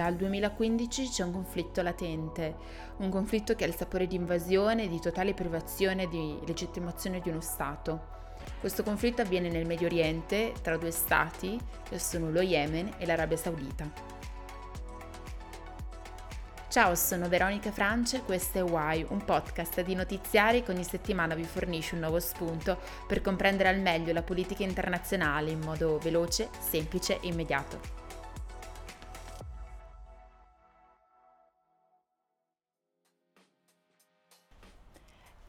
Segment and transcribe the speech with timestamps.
[0.00, 2.56] Dal 2015 c'è un conflitto latente,
[3.00, 7.42] un conflitto che ha il sapore di invasione, di totale privazione di legittimazione di uno
[7.42, 8.06] Stato.
[8.60, 13.36] Questo conflitto avviene nel Medio Oriente tra due stati, che sono lo Yemen e l'Arabia
[13.36, 13.90] Saudita.
[16.70, 21.34] Ciao, sono Veronica France e questo è Why, un podcast di notiziari che ogni settimana
[21.34, 26.48] vi fornisce un nuovo spunto per comprendere al meglio la politica internazionale in modo veloce,
[26.58, 27.99] semplice e immediato.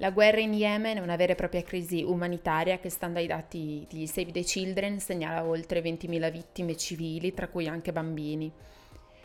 [0.00, 3.86] La guerra in Yemen è una vera e propria crisi umanitaria che, stando ai dati
[3.86, 8.50] di Save the Children, segnala oltre 20.000 vittime civili, tra cui anche bambini.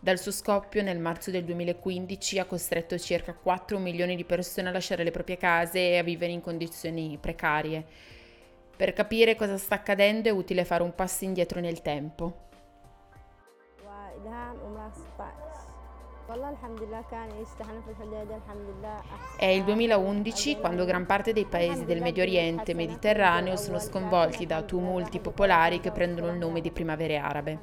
[0.00, 4.72] Dal suo scoppio nel marzo del 2015 ha costretto circa 4 milioni di persone a
[4.72, 7.86] lasciare le proprie case e a vivere in condizioni precarie.
[8.76, 12.48] Per capire cosa sta accadendo è utile fare un passo indietro nel tempo.
[19.36, 24.44] È il 2011 quando gran parte dei paesi del Medio Oriente e Mediterraneo sono sconvolti
[24.44, 27.58] da tumulti popolari che prendono il nome di primavere arabe.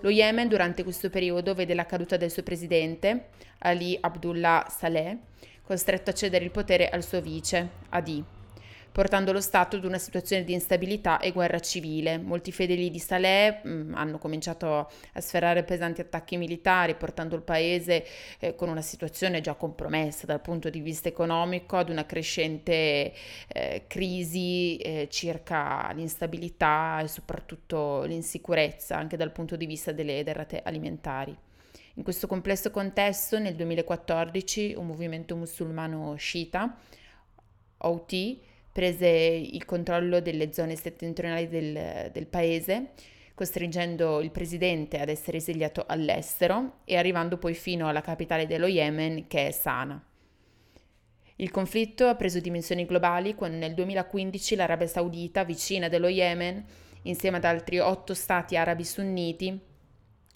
[0.00, 5.16] Lo Yemen durante questo periodo vede la caduta del suo presidente, Ali Abdullah Saleh,
[5.62, 8.40] costretto a cedere il potere al suo vice, Adi
[8.92, 12.18] portando lo Stato ad una situazione di instabilità e guerra civile.
[12.18, 17.42] Molti fedeli di Saleh mh, mm, hanno cominciato a sferrare pesanti attacchi militari, portando il
[17.42, 18.04] paese
[18.38, 23.12] eh, con una situazione già compromessa dal punto di vista economico ad una crescente
[23.48, 30.60] eh, crisi eh, circa l'instabilità e soprattutto l'insicurezza anche dal punto di vista delle derrate
[30.62, 31.34] alimentari.
[31.96, 36.78] In questo complesso contesto, nel 2014, un movimento musulmano sciita,
[37.78, 38.38] OT,
[38.72, 42.92] prese il controllo delle zone settentrionali del, del paese,
[43.34, 49.26] costringendo il presidente ad essere esiliato all'estero e arrivando poi fino alla capitale dello Yemen,
[49.26, 50.02] che è Sana.
[51.36, 56.64] Il conflitto ha preso dimensioni globali quando nel 2015 l'Arabia Saudita, vicina dello Yemen,
[57.02, 59.60] insieme ad altri otto stati arabi sunniti,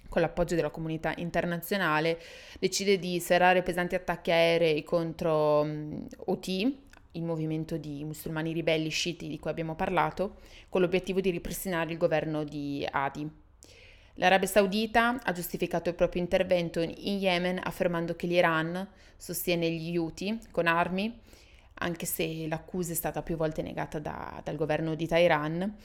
[0.09, 2.19] con l'appoggio della comunità internazionale,
[2.59, 6.86] decide di serrare pesanti attacchi aerei contro um, Houthi,
[7.17, 10.37] il movimento di musulmani ribelli sciiti di cui abbiamo parlato,
[10.69, 13.29] con l'obiettivo di ripristinare il governo di Adi.
[14.15, 20.39] L'Arabia Saudita ha giustificato il proprio intervento in Yemen affermando che l'Iran sostiene gli Houthi
[20.51, 21.21] con armi,
[21.75, 25.77] anche se l'accusa è stata più volte negata da, dal governo di Teheran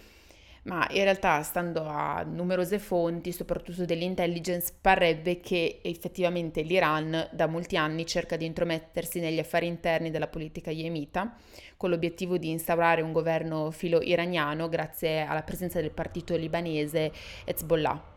[0.64, 7.78] ma in realtà stando a numerose fonti, soprattutto dell'intelligence, parrebbe che effettivamente l'Iran da molti
[7.78, 11.36] anni cerca di intromettersi negli affari interni della politica yemita
[11.78, 17.12] con l'obiettivo di instaurare un governo filo-iraniano grazie alla presenza del partito libanese
[17.44, 18.10] Hezbollah.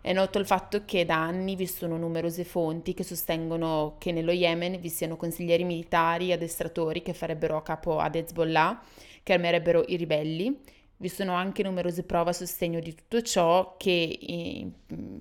[0.00, 4.32] È noto il fatto che da anni vi sono numerose fonti che sostengono che nello
[4.32, 8.80] Yemen vi siano consiglieri militari, addestratori che farebbero a capo ad Hezbollah,
[9.22, 10.60] che armerebbero i ribelli
[11.04, 14.72] vi sono anche numerose prove a sostegno di tutto ciò che in,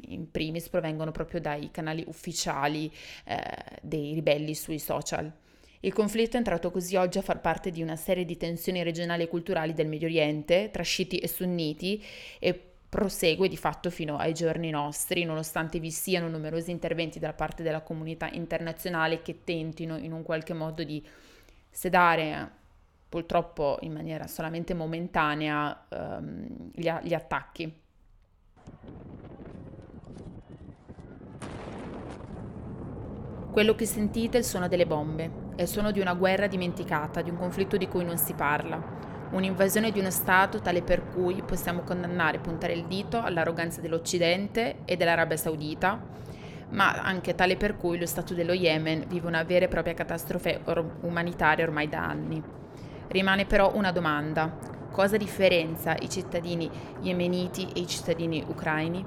[0.07, 2.89] in primis provengono proprio dai canali ufficiali
[3.25, 3.37] eh,
[3.81, 5.29] dei ribelli sui social.
[5.81, 9.23] Il conflitto è entrato così oggi a far parte di una serie di tensioni regionali
[9.23, 12.01] e culturali del Medio Oriente tra sciiti e sunniti
[12.39, 12.57] e
[12.87, 17.81] prosegue di fatto fino ai giorni nostri, nonostante vi siano numerosi interventi da parte della
[17.81, 21.05] comunità internazionale che tentino in un qualche modo di
[21.69, 22.61] sedare
[23.13, 27.71] purtroppo in maniera solamente momentanea ehm, gli, gli attacchi.
[33.51, 37.21] Quello che sentite è il suono delle bombe, è il suono di una guerra dimenticata,
[37.21, 38.81] di un conflitto di cui non si parla,
[39.29, 44.77] un'invasione di uno Stato tale per cui possiamo condannare e puntare il dito all'arroganza dell'Occidente
[44.85, 46.01] e dell'Arabia Saudita,
[46.69, 50.61] ma anche tale per cui lo Stato dello Yemen vive una vera e propria catastrofe
[50.63, 52.61] or- umanitaria ormai da anni.
[53.13, 54.51] Rimane però una domanda.
[54.89, 56.67] Cosa differenzia i cittadini
[57.01, 59.05] yemeniti e i cittadini ucraini?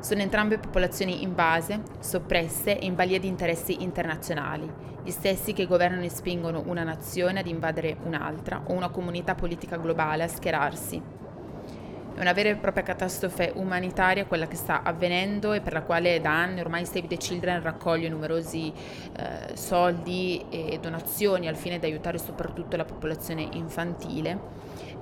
[0.00, 4.68] Sono entrambe popolazioni invase, soppresse e in balia di interessi internazionali,
[5.04, 9.76] gli stessi che governano e spingono una nazione ad invadere un'altra o una comunità politica
[9.76, 11.00] globale a schierarsi
[12.14, 16.20] è una vera e propria catastrofe umanitaria quella che sta avvenendo e per la quale
[16.20, 18.72] da anni ormai Save the Children raccoglie numerosi
[19.16, 24.38] eh, soldi e donazioni al fine di aiutare soprattutto la popolazione infantile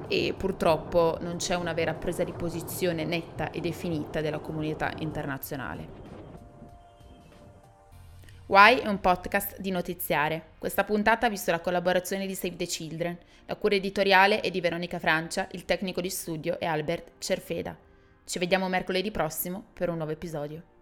[0.08, 5.99] e purtroppo non c'è una vera presa di posizione netta e definita della comunità internazionale.
[8.50, 10.54] Why è un podcast di notiziare.
[10.58, 13.16] Questa puntata ha visto la collaborazione di Save the Children.
[13.46, 17.76] La cura editoriale è di Veronica Francia, il tecnico di studio è Albert Cerfeda.
[18.24, 20.79] Ci vediamo mercoledì prossimo per un nuovo episodio.